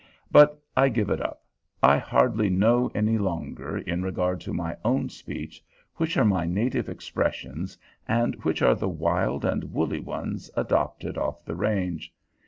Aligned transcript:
But 0.31 0.59
I 0.75 0.89
give 0.89 1.11
it 1.11 1.21
up. 1.21 1.43
I 1.83 1.99
hardly 1.99 2.49
know 2.49 2.89
any 2.95 3.19
longer, 3.19 3.77
in 3.77 4.01
regard 4.01 4.41
to 4.41 4.51
my 4.51 4.75
own 4.83 5.09
speech, 5.09 5.63
which 5.97 6.17
are 6.17 6.25
my 6.25 6.47
native 6.47 6.89
expressions 6.89 7.77
and 8.07 8.33
which 8.43 8.63
are 8.63 8.73
the 8.73 8.89
wild 8.89 9.45
and 9.45 9.71
woolly 9.73 9.99
ones 9.99 10.49
adopted 10.57 11.19
off 11.19 11.45
the 11.45 11.53
range. 11.55 12.11